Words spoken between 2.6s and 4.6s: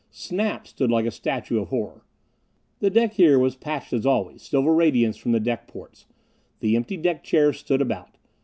The deck here was patched as always,